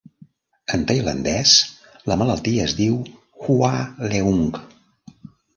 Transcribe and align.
En 0.77 0.85
tailandès, 0.91 1.51
la 2.11 2.17
malaltia 2.23 2.65
es 2.71 2.75
diu 2.81 2.97
"Hua 3.45 3.71
leung". 4.15 4.45